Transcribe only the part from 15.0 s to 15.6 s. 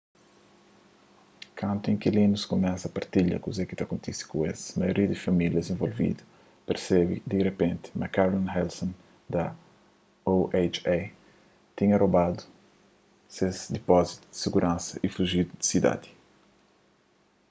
y fujidu